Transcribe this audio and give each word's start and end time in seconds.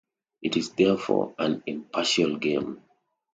It 0.41 0.57
is 0.57 0.71
therefore 0.71 1.35
an 1.37 1.61
impartial 1.67 2.37
game. 2.37 2.81